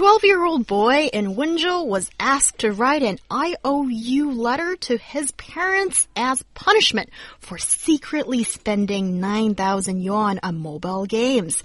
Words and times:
12 0.00 0.24
year 0.24 0.42
old 0.42 0.66
boy 0.66 1.10
in 1.12 1.34
Wenzhou 1.34 1.86
was 1.86 2.08
asked 2.18 2.60
to 2.60 2.72
write 2.72 3.02
an 3.02 3.18
IOU 3.30 4.32
letter 4.32 4.74
to 4.76 4.96
his 4.96 5.30
parents 5.32 6.08
as 6.16 6.42
punishment 6.54 7.10
for 7.38 7.58
secretly 7.58 8.42
spending 8.42 9.20
9,000 9.20 10.00
yuan 10.00 10.40
on 10.42 10.58
mobile 10.58 11.04
games. 11.04 11.62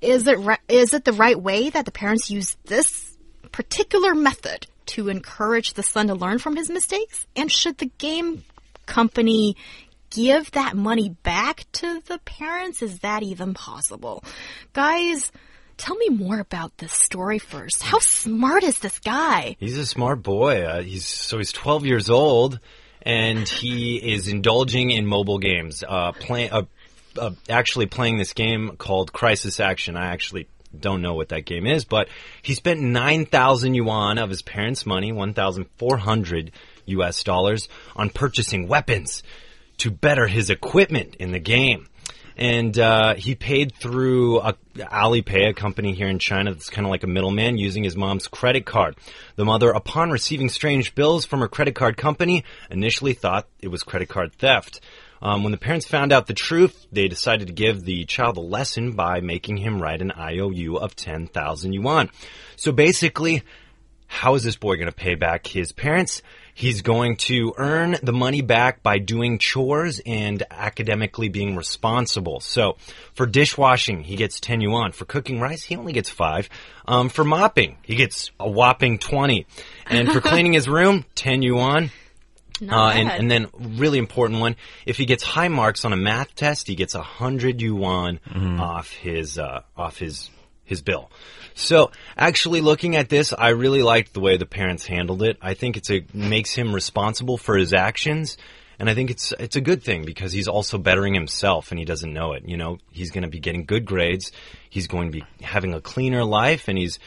Is 0.00 0.26
it, 0.26 0.40
is 0.68 0.94
it 0.94 1.04
the 1.04 1.12
right 1.12 1.40
way 1.40 1.70
that 1.70 1.84
the 1.84 1.92
parents 1.92 2.28
use 2.28 2.56
this 2.64 3.16
particular 3.52 4.16
method 4.16 4.66
to 4.86 5.08
encourage 5.08 5.74
the 5.74 5.84
son 5.84 6.08
to 6.08 6.16
learn 6.16 6.40
from 6.40 6.56
his 6.56 6.70
mistakes? 6.70 7.24
And 7.36 7.52
should 7.52 7.78
the 7.78 7.92
game 7.98 8.42
company 8.86 9.56
give 10.10 10.50
that 10.50 10.76
money 10.76 11.10
back 11.22 11.66
to 11.74 12.02
the 12.06 12.18
parents? 12.24 12.82
Is 12.82 12.98
that 12.98 13.22
even 13.22 13.54
possible? 13.54 14.24
Guys, 14.72 15.30
Tell 15.80 15.96
me 15.96 16.10
more 16.10 16.38
about 16.38 16.76
this 16.76 16.92
story 16.92 17.38
first. 17.38 17.82
How 17.82 18.00
smart 18.00 18.64
is 18.64 18.78
this 18.80 18.98
guy? 18.98 19.56
He's 19.58 19.78
a 19.78 19.86
smart 19.86 20.22
boy. 20.22 20.62
Uh, 20.62 20.82
he's 20.82 21.06
so 21.06 21.38
he's 21.38 21.52
12 21.52 21.86
years 21.86 22.10
old, 22.10 22.60
and 23.00 23.48
he 23.48 23.96
is 23.96 24.28
indulging 24.28 24.90
in 24.90 25.06
mobile 25.06 25.38
games. 25.38 25.82
Uh, 25.82 26.12
play, 26.12 26.50
uh, 26.50 26.64
uh, 27.16 27.30
actually 27.48 27.86
playing 27.86 28.18
this 28.18 28.34
game 28.34 28.76
called 28.76 29.14
Crisis 29.14 29.58
Action. 29.58 29.96
I 29.96 30.08
actually 30.08 30.48
don't 30.78 31.00
know 31.00 31.14
what 31.14 31.30
that 31.30 31.46
game 31.46 31.66
is, 31.66 31.86
but 31.86 32.10
he 32.42 32.52
spent 32.52 32.82
9,000 32.82 33.74
yuan 33.74 34.18
of 34.18 34.28
his 34.28 34.42
parents' 34.42 34.84
money, 34.84 35.12
1,400 35.12 36.52
US 36.84 37.24
dollars, 37.24 37.70
on 37.96 38.10
purchasing 38.10 38.68
weapons 38.68 39.22
to 39.78 39.90
better 39.90 40.26
his 40.26 40.50
equipment 40.50 41.16
in 41.16 41.32
the 41.32 41.40
game 41.40 41.88
and 42.36 42.78
uh, 42.78 43.14
he 43.14 43.34
paid 43.34 43.74
through 43.74 44.40
a, 44.40 44.54
Alipay, 44.76 45.50
a 45.50 45.54
company 45.54 45.94
here 45.94 46.08
in 46.08 46.18
China 46.18 46.52
that's 46.52 46.70
kind 46.70 46.86
of 46.86 46.90
like 46.90 47.02
a 47.02 47.06
middleman, 47.06 47.58
using 47.58 47.84
his 47.84 47.96
mom's 47.96 48.28
credit 48.28 48.66
card. 48.66 48.96
The 49.36 49.44
mother, 49.44 49.70
upon 49.70 50.10
receiving 50.10 50.48
strange 50.48 50.94
bills 50.94 51.24
from 51.24 51.40
her 51.40 51.48
credit 51.48 51.74
card 51.74 51.96
company, 51.96 52.44
initially 52.70 53.14
thought 53.14 53.48
it 53.60 53.68
was 53.68 53.82
credit 53.82 54.08
card 54.08 54.32
theft. 54.34 54.80
Um, 55.22 55.42
when 55.42 55.52
the 55.52 55.58
parents 55.58 55.86
found 55.86 56.12
out 56.12 56.26
the 56.26 56.34
truth, 56.34 56.86
they 56.90 57.08
decided 57.08 57.48
to 57.48 57.52
give 57.52 57.84
the 57.84 58.06
child 58.06 58.38
a 58.38 58.40
lesson 58.40 58.92
by 58.92 59.20
making 59.20 59.58
him 59.58 59.80
write 59.80 60.00
an 60.00 60.12
IOU 60.12 60.78
of 60.78 60.96
10,000 60.96 61.72
yuan. 61.74 62.10
So 62.56 62.72
basically, 62.72 63.42
how 64.06 64.34
is 64.34 64.42
this 64.42 64.56
boy 64.56 64.76
going 64.76 64.86
to 64.86 64.92
pay 64.92 65.14
back 65.14 65.46
his 65.46 65.72
parents? 65.72 66.22
He's 66.54 66.82
going 66.82 67.16
to 67.16 67.54
earn 67.56 67.96
the 68.02 68.12
money 68.12 68.42
back 68.42 68.82
by 68.82 68.98
doing 68.98 69.38
chores 69.38 70.00
and 70.04 70.42
academically 70.50 71.28
being 71.28 71.56
responsible. 71.56 72.40
So 72.40 72.76
for 73.14 73.26
dishwashing, 73.26 74.02
he 74.02 74.16
gets 74.16 74.40
10 74.40 74.60
yuan. 74.60 74.92
For 74.92 75.04
cooking 75.04 75.40
rice, 75.40 75.62
he 75.62 75.76
only 75.76 75.92
gets 75.92 76.10
5. 76.10 76.48
Um, 76.86 77.08
for 77.08 77.24
mopping, 77.24 77.76
he 77.82 77.94
gets 77.94 78.30
a 78.38 78.50
whopping 78.50 78.98
20. 78.98 79.46
And 79.86 80.12
for 80.12 80.20
cleaning 80.20 80.52
his 80.52 80.68
room, 80.68 81.04
10 81.14 81.42
yuan. 81.42 81.90
Uh, 82.68 82.90
and, 82.94 83.10
and 83.10 83.30
then 83.30 83.46
really 83.78 83.98
important 83.98 84.40
one, 84.40 84.54
if 84.84 84.98
he 84.98 85.06
gets 85.06 85.22
high 85.22 85.48
marks 85.48 85.84
on 85.84 85.92
a 85.92 85.96
math 85.96 86.34
test, 86.34 86.68
he 86.68 86.74
gets 86.74 86.94
a 86.94 87.00
hundred 87.00 87.60
yuan 87.62 88.20
mm. 88.28 88.60
off 88.60 88.90
his 88.92 89.38
uh, 89.38 89.62
off 89.76 89.98
his 89.98 90.30
his 90.64 90.82
bill. 90.82 91.10
So 91.54 91.90
actually 92.16 92.60
looking 92.60 92.96
at 92.96 93.08
this, 93.08 93.32
I 93.36 93.50
really 93.50 93.82
liked 93.82 94.14
the 94.14 94.20
way 94.20 94.36
the 94.36 94.46
parents 94.46 94.86
handled 94.86 95.22
it. 95.22 95.36
I 95.40 95.54
think 95.54 95.76
it's 95.76 95.90
a 95.90 96.04
makes 96.12 96.54
him 96.54 96.74
responsible 96.74 97.38
for 97.38 97.56
his 97.56 97.72
actions. 97.72 98.36
And 98.78 98.88
I 98.88 98.94
think 98.94 99.10
it's 99.10 99.32
it's 99.38 99.56
a 99.56 99.60
good 99.60 99.82
thing 99.82 100.04
because 100.04 100.32
he's 100.32 100.48
also 100.48 100.78
bettering 100.78 101.12
himself 101.12 101.70
and 101.70 101.78
he 101.78 101.84
doesn't 101.84 102.12
know 102.12 102.32
it. 102.32 102.44
You 102.46 102.56
know, 102.56 102.78
he's 102.90 103.10
going 103.10 103.24
to 103.24 103.28
be 103.28 103.38
getting 103.38 103.66
good 103.66 103.84
grades. 103.84 104.32
He's 104.70 104.86
going 104.86 105.08
to 105.08 105.12
be 105.12 105.24
having 105.42 105.74
a 105.74 105.80
cleaner 105.80 106.24
life 106.24 106.68
and 106.68 106.78
he's 106.78 106.98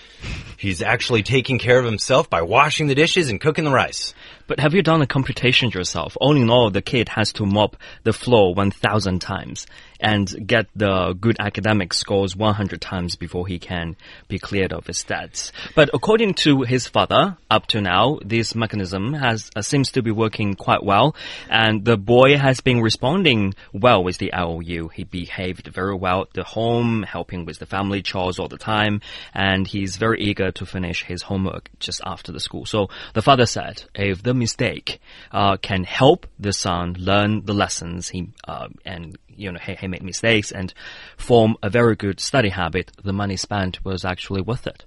he's 0.57 0.81
actually 0.81 1.23
taking 1.23 1.59
care 1.59 1.79
of 1.79 1.85
himself 1.85 2.29
by 2.29 2.41
washing 2.41 2.87
the 2.87 2.95
dishes 2.95 3.29
and 3.29 3.39
cooking 3.39 3.63
the 3.63 3.71
rice. 3.71 4.13
But 4.47 4.59
have 4.59 4.73
you 4.73 4.81
done 4.83 5.01
a 5.01 5.07
computation 5.07 5.71
yourself? 5.71 6.17
All 6.19 6.35
in 6.35 6.49
all, 6.49 6.69
the 6.69 6.81
kid 6.81 7.09
has 7.09 7.31
to 7.33 7.45
mop 7.45 7.77
the 8.03 8.11
floor 8.11 8.53
1,000 8.53 9.19
times 9.19 9.65
and 10.03 10.45
get 10.45 10.67
the 10.75 11.13
good 11.13 11.37
academic 11.39 11.93
scores 11.93 12.35
100 12.35 12.81
times 12.81 13.15
before 13.15 13.47
he 13.47 13.57
can 13.57 13.95
be 14.27 14.37
cleared 14.37 14.73
of 14.73 14.85
his 14.85 15.01
debts. 15.03 15.53
But 15.75 15.89
according 15.93 16.33
to 16.45 16.63
his 16.63 16.87
father, 16.87 17.37
up 17.49 17.67
to 17.67 17.79
now, 17.79 18.19
this 18.23 18.53
mechanism 18.53 19.13
has 19.13 19.49
uh, 19.55 19.61
seems 19.61 19.91
to 19.91 20.01
be 20.01 20.11
working 20.11 20.55
quite 20.55 20.83
well, 20.83 21.15
and 21.49 21.85
the 21.85 21.97
boy 21.97 22.37
has 22.37 22.59
been 22.59 22.81
responding 22.81 23.53
well 23.71 24.03
with 24.03 24.17
the 24.17 24.33
IOU. 24.33 24.89
He 24.89 25.05
behaved 25.05 25.67
very 25.67 25.95
well 25.95 26.23
at 26.23 26.33
the 26.33 26.43
home, 26.43 27.03
helping 27.03 27.45
with 27.45 27.52
the 27.57 27.65
family 27.65 28.01
chores 28.01 28.39
all 28.39 28.47
the 28.47 28.57
time, 28.57 29.01
and 29.33 29.67
he's 29.67 29.97
very 29.97 30.21
eager 30.21 30.51
to 30.51 30.65
finish 30.65 31.03
his 31.03 31.21
homework 31.21 31.69
just 31.79 32.01
after 32.05 32.31
the 32.31 32.39
school. 32.39 32.65
So 32.65 32.89
the 33.13 33.21
father 33.21 33.45
said, 33.45 33.83
if 33.95 34.23
the 34.23 34.33
mistake 34.33 34.99
uh, 35.31 35.57
can 35.57 35.83
help 35.83 36.27
the 36.39 36.53
son 36.53 36.95
learn 36.99 37.45
the 37.45 37.53
lessons 37.53 38.09
he 38.09 38.29
uh, 38.47 38.67
and 38.85 39.17
you 39.35 39.51
know 39.51 39.59
he, 39.59 39.75
he 39.75 39.87
made 39.87 40.03
mistakes 40.03 40.51
and 40.51 40.73
form 41.17 41.55
a 41.63 41.69
very 41.69 41.95
good 41.95 42.19
study 42.19 42.49
habit, 42.49 42.91
the 43.03 43.13
money 43.13 43.37
spent 43.37 43.83
was 43.83 44.05
actually 44.05 44.41
worth 44.41 44.67
it. 44.67 44.85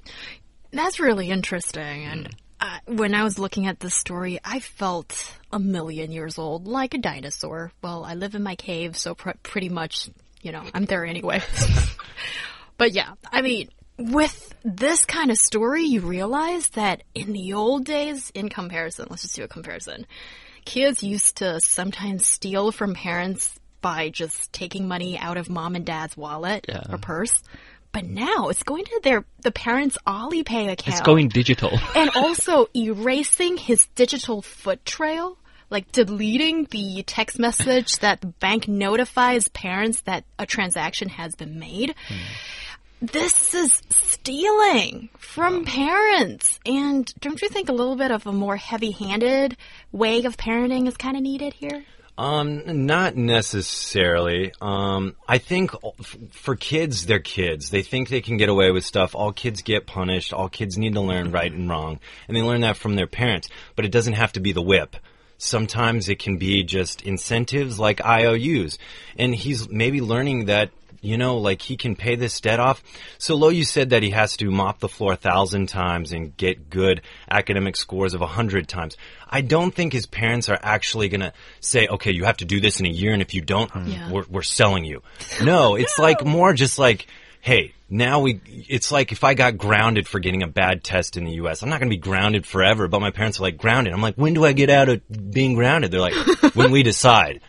That's 0.73 1.01
really 1.01 1.31
interesting. 1.31 2.05
And 2.05 2.37
uh, 2.61 2.79
when 2.87 3.15
I 3.15 3.23
was 3.23 3.39
looking 3.39 3.67
at 3.67 3.81
this 3.81 3.95
story, 3.95 4.39
I 4.45 4.61
felt 4.61 5.37
a 5.53 5.59
million 5.59 6.11
years 6.11 6.39
old, 6.39 6.67
like 6.67 6.95
a 6.95 6.99
dinosaur. 6.99 7.73
Well, 7.83 8.05
I 8.05 8.15
live 8.15 8.35
in 8.35 8.43
my 8.43 8.57
cave, 8.57 8.97
so 8.97 9.15
pr 9.15 9.31
pretty 9.43 9.69
much, 9.69 10.09
you 10.43 10.53
know, 10.53 10.63
I'm 10.75 10.85
there 10.85 11.05
anyway. 11.05 11.43
but 12.79 12.93
yeah, 12.93 13.13
I 13.31 13.43
mean, 13.43 13.69
with 13.99 14.55
this 14.65 15.05
kind 15.05 15.31
of 15.31 15.39
story, 15.39 15.85
you 15.85 16.01
realize 16.01 16.69
that 16.71 17.03
in 17.15 17.33
the 17.33 17.55
old 17.55 17.85
days, 17.85 18.31
in 18.35 18.49
comparison, 18.49 19.07
let's 19.11 19.23
just 19.23 19.37
do 19.37 19.45
a 19.45 19.49
comparison. 19.49 20.07
Kids 20.65 21.03
used 21.03 21.37
to 21.37 21.61
sometimes 21.61 22.27
steal 22.27 22.73
from 22.73 22.95
parents 22.95 23.59
by 23.81 24.09
just 24.09 24.53
taking 24.53 24.89
money 24.89 25.19
out 25.19 25.37
of 25.37 25.49
mom 25.49 25.77
and 25.77 25.87
dad's 25.87 26.17
wallet 26.17 26.67
yeah. 26.69 26.83
or 26.91 26.99
purse. 26.99 27.43
But 27.93 28.05
now 28.05 28.49
it's 28.49 28.63
going 28.63 28.85
to 28.85 29.01
their 29.03 29.25
the 29.43 29.53
parents' 29.53 29.97
Alipay 30.07 30.73
account. 30.73 30.89
It's 30.89 31.01
going 31.01 31.29
digital. 31.29 31.79
and 31.95 32.11
also 32.15 32.67
erasing 32.75 33.57
his 33.57 33.87
digital 33.95 34.43
foot 34.43 34.85
trail 34.85 35.39
like 35.71 35.91
deleting 35.93 36.67
the 36.71 37.03
text 37.03 37.39
message 37.39 37.99
that 37.99 38.21
the 38.21 38.27
bank 38.27 38.69
notifies 38.69 39.49
parents 39.49 40.01
that 40.03 40.25
a 40.39 40.47
transaction 40.47 41.09
has 41.09 41.35
been 41.35 41.59
made. 41.59 41.95
Hmm. 42.09 42.15
This 43.03 43.55
is 43.55 43.83
stealing 43.91 45.11
from 45.19 45.65
parents. 45.67 46.59
And 46.65 47.13
don't 47.21 47.41
you 47.43 47.49
think 47.49 47.69
a 47.69 47.73
little 47.73 47.97
bit 47.97 48.11
of 48.11 48.27
a 48.27 48.33
more 48.33 48.57
heavy 48.57 48.91
handed 48.91 49.57
way 49.93 50.25
of 50.25 50.37
parenting 50.37 50.89
is 50.89 50.97
kind 50.97 51.17
of 51.17 51.23
needed 51.23 51.53
here? 51.53 51.85
Um, 52.19 52.87
not 52.87 53.15
necessarily. 53.15 54.53
Um, 54.63 55.17
I 55.29 55.37
think 55.37 55.73
for 56.31 56.57
kids, 56.57 57.05
they're 57.05 57.19
kids. 57.19 57.69
They 57.69 57.83
think 57.83 58.09
they 58.09 58.23
can 58.23 58.39
get 58.39 58.49
away 58.49 58.71
with 58.71 58.85
stuff. 58.85 59.15
All 59.15 59.33
kids 59.33 59.61
get 59.61 59.87
punished. 59.87 60.33
All 60.33 60.49
kids 60.49 60.79
need 60.79 60.95
to 60.95 61.03
learn 61.03 61.31
right 61.31 61.53
and 61.53 61.69
wrong. 61.69 62.01
And 62.27 62.37
they 62.37 62.43
learn 62.43 62.63
that 62.63 62.79
from 62.79 62.97
their 62.97 63.07
parents. 63.07 63.51
But 63.75 63.85
it 63.85 63.93
doesn't 63.93 64.15
have 64.15 64.33
to 64.33 64.41
be 64.41 64.53
the 64.53 64.63
whip. 64.63 64.97
Sometimes 65.37 66.09
it 66.09 66.19
can 66.19 66.39
be 66.39 66.63
just 66.63 67.03
incentives 67.03 67.79
like 67.79 68.03
IOUs. 68.03 68.79
And 69.19 69.35
he's 69.35 69.69
maybe 69.69 70.01
learning 70.01 70.47
that 70.47 70.71
you 71.07 71.17
know, 71.17 71.39
like 71.39 71.63
he 71.63 71.77
can 71.77 71.97
pay 71.97 72.17
this 72.17 72.41
debt 72.41 72.61
off. 72.61 72.83
So 73.19 73.37
Lo, 73.37 73.49
you 73.49 73.65
said 73.65 73.91
that 73.91 74.03
he 74.03 74.11
has 74.11 74.37
to 74.39 74.51
mop 74.51 74.81
the 74.81 74.89
floor 74.89 75.13
a 75.13 75.17
thousand 75.17 75.69
times 75.69 76.13
and 76.13 76.37
get 76.37 76.69
good 76.69 77.03
academic 77.31 77.77
scores 77.77 78.15
of 78.15 78.23
a 78.23 78.27
hundred 78.27 78.69
times. 78.69 78.97
I 79.29 79.41
don't 79.41 79.75
think 79.75 79.93
his 79.93 80.07
parents 80.07 80.49
are 80.49 80.59
actually 80.61 81.09
gonna 81.09 81.33
say, 81.61 81.87
okay, 81.87 82.11
you 82.11 82.25
have 82.25 82.39
to 82.39 82.45
do 82.45 82.61
this 82.61 82.81
in 82.81 82.87
a 82.87 82.91
year, 82.91 83.13
and 83.13 83.23
if 83.23 83.35
you 83.35 83.41
don't, 83.41 83.71
hmm. 83.71 83.87
yeah. 83.87 84.11
we're, 84.11 84.25
we're 84.29 84.43
selling 84.43 84.85
you. 84.85 85.03
No, 85.43 85.75
it's 85.77 85.99
no. 85.99 86.05
like 86.05 86.25
more 86.25 86.53
just 86.53 86.79
like, 86.79 87.07
hey, 87.41 87.73
now 87.89 88.19
we, 88.19 88.41
it's 88.69 88.91
like 88.91 89.13
if 89.13 89.23
I 89.23 89.35
got 89.35 89.57
grounded 89.57 90.09
for 90.09 90.19
getting 90.19 90.43
a 90.43 90.49
bad 90.49 90.83
test 90.83 91.17
in 91.17 91.25
the 91.25 91.35
U.S., 91.35 91.63
I'm 91.63 91.69
not 91.69 91.79
going 91.79 91.89
to 91.89 91.97
be 91.97 92.01
grounded 92.01 92.45
forever, 92.45 92.89
but 92.89 93.01
my 93.01 93.13
parents 93.13 93.39
are 93.39 93.45
like, 93.45 93.59
grounded. 93.59 93.93
I'm 93.93 94.03
like, 94.03 94.17
when 94.17 94.35
do 94.35 94.45
I 94.45 94.53
get 94.53 94.71
out 94.71 94.89
of 94.89 95.03
being 95.31 95.55
grounded? 95.55 95.93
They're 95.93 96.01
like, 96.01 96.15
when 96.57 96.73
we 96.73 96.83
decide 96.83 97.41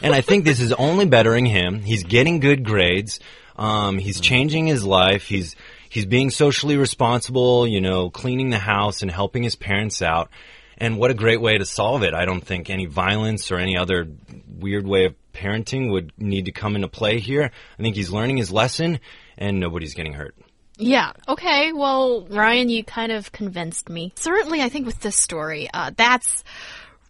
and 0.00 0.14
I 0.14 0.20
think 0.20 0.44
this 0.44 0.60
is 0.60 0.72
only 0.72 1.06
bettering 1.06 1.46
him. 1.46 1.80
He's 1.80 2.04
getting 2.04 2.40
good 2.40 2.64
grades. 2.64 3.20
Um, 3.56 3.98
he's 3.98 4.20
changing 4.20 4.66
his 4.66 4.84
life. 4.84 5.26
He's 5.26 5.56
he's 5.88 6.06
being 6.06 6.30
socially 6.30 6.76
responsible. 6.76 7.66
You 7.66 7.80
know, 7.80 8.10
cleaning 8.10 8.50
the 8.50 8.58
house 8.58 9.02
and 9.02 9.10
helping 9.10 9.42
his 9.42 9.56
parents 9.56 10.02
out. 10.02 10.30
And 10.78 10.98
what 10.98 11.10
a 11.10 11.14
great 11.14 11.40
way 11.40 11.58
to 11.58 11.66
solve 11.66 12.02
it. 12.02 12.14
I 12.14 12.24
don't 12.24 12.44
think 12.44 12.70
any 12.70 12.86
violence 12.86 13.52
or 13.52 13.58
any 13.58 13.76
other 13.76 14.08
weird 14.48 14.86
way 14.86 15.04
of 15.04 15.14
parenting 15.32 15.92
would 15.92 16.12
need 16.18 16.46
to 16.46 16.52
come 16.52 16.74
into 16.74 16.88
play 16.88 17.20
here. 17.20 17.50
I 17.78 17.82
think 17.82 17.94
he's 17.94 18.10
learning 18.10 18.38
his 18.38 18.50
lesson 18.50 18.98
and 19.38 19.60
nobody's 19.60 19.94
getting 19.94 20.14
hurt. 20.14 20.34
Yeah. 20.78 21.12
Okay. 21.28 21.72
Well, 21.72 22.26
Ryan, 22.26 22.68
you 22.68 22.82
kind 22.82 23.12
of 23.12 23.30
convinced 23.30 23.88
me. 23.88 24.12
Certainly, 24.16 24.62
I 24.62 24.68
think 24.68 24.86
with 24.86 25.00
this 25.00 25.16
story, 25.16 25.68
uh, 25.72 25.92
that's 25.96 26.42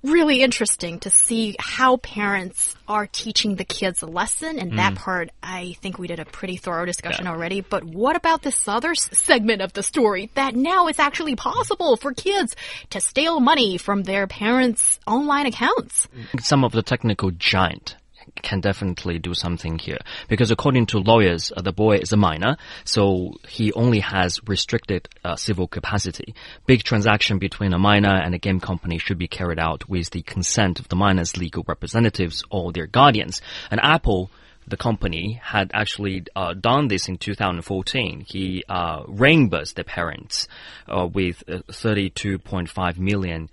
really 0.02 0.42
interesting 0.42 1.00
to 1.00 1.10
see 1.10 1.56
how 1.58 1.96
parents 1.98 2.74
are 2.88 3.06
teaching 3.06 3.54
the 3.56 3.64
kids 3.64 4.02
a 4.02 4.06
lesson. 4.06 4.58
And 4.58 4.78
that 4.78 4.94
mm. 4.94 4.96
part, 4.96 5.30
I 5.42 5.76
think 5.80 5.98
we 5.98 6.08
did 6.08 6.20
a 6.20 6.24
pretty 6.24 6.56
thorough 6.56 6.84
discussion 6.84 7.26
already. 7.26 7.60
But 7.60 7.84
what 7.84 8.16
about 8.16 8.42
this 8.42 8.66
other 8.66 8.94
segment 8.94 9.62
of 9.62 9.72
the 9.72 9.82
story 9.82 10.30
that 10.34 10.54
now 10.54 10.88
it's 10.88 10.98
actually 10.98 11.36
possible 11.36 11.96
for 11.96 12.12
kids 12.12 12.56
to 12.90 13.00
steal 13.00 13.40
money 13.40 13.78
from 13.78 14.02
their 14.02 14.26
parents' 14.26 14.98
online 15.06 15.46
accounts? 15.46 16.08
some 16.40 16.64
of 16.64 16.72
the 16.72 16.82
technical 16.82 17.30
giant 17.30 17.96
can 18.36 18.60
definitely 18.60 19.18
do 19.18 19.34
something 19.34 19.78
here 19.78 19.98
because 20.28 20.50
according 20.50 20.86
to 20.86 20.98
lawyers, 20.98 21.52
uh, 21.56 21.62
the 21.62 21.72
boy 21.72 21.96
is 21.96 22.12
a 22.12 22.16
minor, 22.16 22.56
so 22.84 23.34
he 23.48 23.72
only 23.72 24.00
has 24.00 24.40
restricted 24.46 25.08
uh, 25.24 25.36
civil 25.36 25.68
capacity. 25.68 26.34
Big 26.66 26.82
transaction 26.82 27.38
between 27.38 27.72
a 27.72 27.78
minor 27.78 28.14
and 28.14 28.34
a 28.34 28.38
game 28.38 28.60
company 28.60 28.98
should 28.98 29.18
be 29.18 29.28
carried 29.28 29.58
out 29.58 29.88
with 29.88 30.10
the 30.10 30.22
consent 30.22 30.80
of 30.80 30.88
the 30.88 30.96
minor's 30.96 31.36
legal 31.36 31.64
representatives 31.66 32.44
or 32.50 32.72
their 32.72 32.86
guardians. 32.86 33.40
And 33.70 33.80
Apple 33.82 34.30
the 34.66 34.76
company 34.76 35.40
had 35.42 35.70
actually 35.74 36.24
uh, 36.36 36.54
done 36.54 36.88
this 36.88 37.08
in 37.08 37.18
2014. 37.18 38.24
He 38.26 38.64
uh, 38.68 39.02
reimbursed 39.08 39.76
the 39.76 39.84
parents 39.84 40.48
uh, 40.88 41.06
with 41.06 41.42
uh, 41.48 41.58
32.5 41.68 42.98
million 42.98 43.50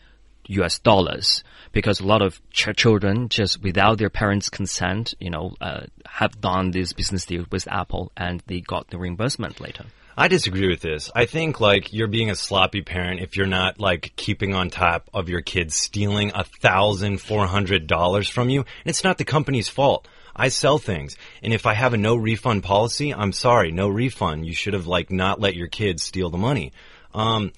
US 0.49 0.79
dollars 0.79 1.43
because 1.71 1.99
a 1.99 2.05
lot 2.05 2.21
of 2.21 2.41
ch- 2.51 2.75
children 2.75 3.29
just 3.29 3.61
without 3.61 3.97
their 3.97 4.09
parents' 4.09 4.49
consent, 4.49 5.13
you 5.19 5.29
know, 5.29 5.53
uh, 5.61 5.81
have 6.05 6.41
done 6.41 6.71
this 6.71 6.93
business 6.93 7.25
deal 7.25 7.45
with 7.51 7.67
Apple 7.67 8.11
and 8.17 8.43
they 8.47 8.61
got 8.61 8.89
the 8.89 8.97
reimbursement 8.97 9.61
later. 9.61 9.85
I 10.17 10.27
disagree 10.27 10.67
with 10.67 10.81
this. 10.81 11.09
I 11.15 11.25
think 11.25 11.61
like 11.61 11.93
you're 11.93 12.09
being 12.09 12.29
a 12.29 12.35
sloppy 12.35 12.81
parent 12.81 13.21
if 13.21 13.37
you're 13.37 13.45
not 13.45 13.79
like 13.79 14.13
keeping 14.17 14.53
on 14.53 14.69
top 14.69 15.09
of 15.13 15.29
your 15.29 15.39
kids 15.39 15.77
stealing 15.77 16.31
a 16.35 16.43
thousand 16.43 17.21
four 17.21 17.47
hundred 17.47 17.87
dollars 17.87 18.27
from 18.27 18.49
you. 18.49 18.59
And 18.59 18.89
it's 18.89 19.05
not 19.05 19.17
the 19.17 19.23
company's 19.23 19.69
fault. 19.69 20.07
I 20.35 20.49
sell 20.49 20.77
things, 20.77 21.15
and 21.41 21.53
if 21.53 21.65
I 21.65 21.73
have 21.73 21.93
a 21.93 21.97
no 21.97 22.15
refund 22.15 22.63
policy, 22.63 23.13
I'm 23.13 23.31
sorry, 23.31 23.71
no 23.71 23.87
refund. 23.87 24.45
You 24.45 24.53
should 24.53 24.73
have 24.73 24.87
like 24.87 25.09
not 25.09 25.39
let 25.39 25.55
your 25.55 25.67
kids 25.67 26.03
steal 26.03 26.29
the 26.29 26.37
money. 26.37 26.73
Um, 27.13 27.51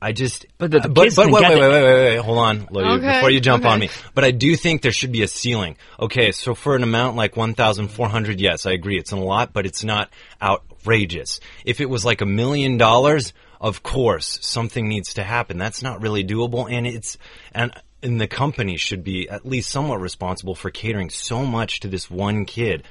I 0.00 0.12
just 0.12 0.44
But 0.58 0.70
the- 0.70 0.80
the 0.80 0.88
but, 0.88 1.04
kids 1.04 1.16
but 1.16 1.24
can 1.24 1.32
wait, 1.32 1.40
get 1.40 1.50
wait, 1.52 1.60
wait, 1.60 1.68
wait, 1.70 1.82
wait, 1.82 2.04
wait, 2.16 2.16
hold 2.18 2.38
on, 2.38 2.68
Lou, 2.70 2.84
Okay, 2.84 3.14
before 3.14 3.30
you 3.30 3.40
jump 3.40 3.64
on 3.64 3.80
me. 3.80 3.88
But 4.14 4.24
I 4.24 4.30
do 4.30 4.54
think 4.54 4.82
there 4.82 4.92
should 4.92 5.10
be 5.12 5.22
a 5.22 5.28
ceiling. 5.28 5.76
Okay, 5.98 6.32
so 6.32 6.54
for 6.54 6.76
an 6.76 6.82
amount 6.82 7.16
like 7.16 7.34
1,400, 7.36 8.40
yes, 8.40 8.66
I 8.66 8.72
agree. 8.72 8.98
It's 8.98 9.12
a 9.12 9.16
lot, 9.16 9.52
but 9.54 9.64
it's 9.64 9.82
not 9.84 10.10
outrageous. 10.42 11.40
If 11.64 11.80
it 11.80 11.88
was 11.88 12.04
like 12.04 12.20
a 12.20 12.26
million 12.26 12.76
dollars, 12.76 13.32
of 13.60 13.82
course, 13.82 14.38
something 14.42 14.86
needs 14.86 15.14
to 15.14 15.22
happen. 15.24 15.56
That's 15.56 15.82
not 15.82 16.02
really 16.02 16.22
doable. 16.24 16.70
And 16.70 16.86
it's, 16.86 17.16
and, 17.52 17.72
and 18.02 18.20
the 18.20 18.28
company 18.28 18.76
should 18.76 19.02
be 19.02 19.28
at 19.30 19.46
least 19.46 19.70
somewhat 19.70 20.00
responsible 20.00 20.54
for 20.54 20.70
catering 20.70 21.08
so 21.08 21.44
much 21.44 21.80
to 21.80 21.88
this 21.88 22.10
one 22.10 22.44
kid. 22.44 22.82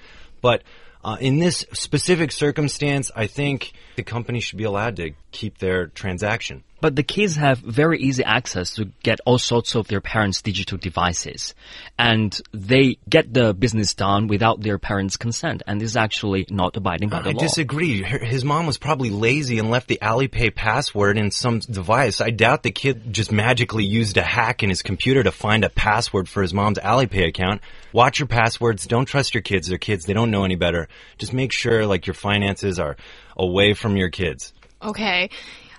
But, 0.42 0.64
uh, 1.04 1.18
in 1.20 1.38
this 1.38 1.66
specific 1.72 2.32
circumstance, 2.32 3.12
I 3.16 3.28
think 3.28 3.74
the 3.96 4.02
company 4.02 4.40
should 4.40 4.58
be 4.58 4.64
allowed 4.64 4.96
to 4.96 5.12
keep 5.32 5.60
their 5.60 5.86
transaction. 5.86 6.64
But 6.86 6.96
the 6.96 7.02
kids 7.02 7.36
have 7.38 7.58
very 7.58 8.00
easy 8.00 8.24
access 8.24 8.76
to 8.76 8.86
get 9.02 9.20
all 9.26 9.40
sorts 9.40 9.74
of 9.74 9.88
their 9.88 10.02
parents' 10.02 10.44
digital 10.44 10.78
devices. 10.78 11.56
And 11.98 12.40
they 12.54 13.00
get 13.10 13.34
the 13.34 13.56
business 13.56 13.96
done 13.96 14.28
without 14.28 14.62
their 14.62 14.78
parents' 14.78 15.18
consent. 15.18 15.64
And 15.66 15.82
this 15.82 15.90
is 15.90 15.98
actually 15.98 16.46
not 16.52 16.78
abiding 16.78 17.10
by 17.10 17.24
the 17.24 17.30
I 17.30 17.32
law. 17.32 17.40
disagree. 17.40 18.04
His 18.04 18.46
mom 18.46 18.68
was 18.68 18.78
probably 18.78 19.10
lazy 19.10 19.58
and 19.58 19.72
left 19.72 19.88
the 19.88 19.98
Alipay 20.00 20.54
password 20.54 21.18
in 21.18 21.32
some 21.32 21.58
device. 21.58 22.22
I 22.22 22.30
doubt 22.30 22.62
the 22.62 22.70
kid 22.70 23.12
just 23.12 23.32
magically 23.32 23.84
used 23.84 24.18
a 24.18 24.22
hack 24.22 24.62
in 24.62 24.70
his 24.70 24.84
computer 24.84 25.24
to 25.24 25.32
find 25.32 25.64
a 25.64 25.72
password 25.72 26.30
for 26.30 26.44
his 26.44 26.54
mom's 26.54 26.78
Alipay 26.78 27.30
account. 27.30 27.62
Watch 27.94 28.20
your 28.20 28.28
passwords. 28.28 28.86
Don't 28.86 29.06
trust 29.06 29.34
your 29.34 29.42
kids. 29.42 29.70
They're 29.70 29.80
kids. 29.80 30.06
They 30.06 30.14
don't 30.14 30.30
know 30.30 30.44
any 30.44 30.56
better. 30.56 30.88
Just 31.18 31.34
make 31.34 31.52
sure 31.52 31.88
like 31.88 32.06
your 32.06 32.14
finances 32.14 32.78
are 32.78 32.96
away 33.36 33.74
from 33.74 33.98
your 33.98 34.10
kids. 34.10 34.54
Okay. 34.84 35.32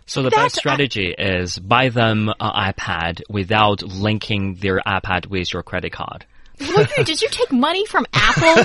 So 0.06 0.22
the 0.22 0.30
That's- 0.30 0.52
best 0.52 0.56
strategy 0.56 1.14
is 1.16 1.58
buy 1.58 1.88
them 1.88 2.28
an 2.28 2.72
iPad 2.72 3.22
without 3.28 3.82
linking 3.82 4.54
their 4.54 4.80
iPad 4.86 5.26
with 5.26 5.52
your 5.52 5.62
credit 5.62 5.92
card. 5.92 6.24
Look, 6.58 6.88
did 7.04 7.20
you 7.20 7.28
take 7.28 7.52
money 7.52 7.84
from 7.84 8.06
Apple? 8.14 8.64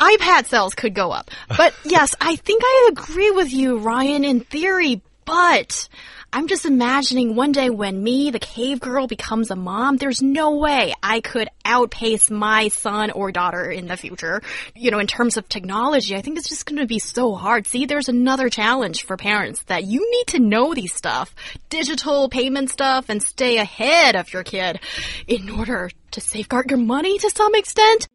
iPad 0.00 0.46
sales 0.46 0.74
could 0.74 0.94
go 0.94 1.12
up. 1.12 1.30
But 1.56 1.74
yes, 1.84 2.16
I 2.20 2.34
think 2.36 2.62
I 2.64 2.88
agree 2.90 3.30
with 3.30 3.52
you, 3.52 3.78
Ryan, 3.78 4.24
in 4.24 4.40
theory, 4.40 5.00
but 5.26 5.88
I'm 6.32 6.48
just 6.48 6.64
imagining 6.64 7.34
one 7.34 7.52
day 7.52 7.68
when 7.68 8.02
me, 8.02 8.30
the 8.30 8.38
cave 8.38 8.80
girl, 8.80 9.06
becomes 9.06 9.50
a 9.50 9.56
mom, 9.56 9.96
there's 9.96 10.22
no 10.22 10.56
way 10.56 10.94
I 11.02 11.20
could 11.20 11.48
outpace 11.64 12.30
my 12.30 12.68
son 12.68 13.10
or 13.10 13.32
daughter 13.32 13.70
in 13.70 13.86
the 13.86 13.96
future. 13.96 14.42
You 14.74 14.90
know, 14.90 14.98
in 14.98 15.06
terms 15.06 15.36
of 15.36 15.48
technology, 15.48 16.14
I 16.14 16.22
think 16.22 16.38
it's 16.38 16.48
just 16.48 16.66
going 16.66 16.78
to 16.78 16.86
be 16.86 16.98
so 16.98 17.34
hard. 17.34 17.66
See, 17.66 17.86
there's 17.86 18.08
another 18.08 18.48
challenge 18.48 19.04
for 19.04 19.16
parents 19.16 19.62
that 19.64 19.84
you 19.84 20.08
need 20.10 20.26
to 20.28 20.38
know 20.38 20.74
these 20.74 20.94
stuff, 20.94 21.34
digital 21.68 22.28
payment 22.28 22.70
stuff, 22.70 23.06
and 23.08 23.22
stay 23.22 23.58
ahead 23.58 24.14
of 24.14 24.32
your 24.32 24.44
kid 24.44 24.80
in 25.26 25.50
order 25.50 25.90
to 26.12 26.20
safeguard 26.20 26.70
your 26.70 26.78
money 26.78 27.18
to 27.18 27.30
some 27.30 27.54
extent. 27.54 28.08